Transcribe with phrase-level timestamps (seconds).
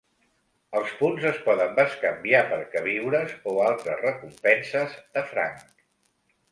[0.79, 5.69] Els punts es poden bescanviar per queviures o altres recompenses de franc.